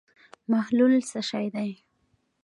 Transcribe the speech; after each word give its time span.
محلول 0.51 0.93
څه 1.09 1.19
شی 1.29 1.45
دی. 1.55 1.71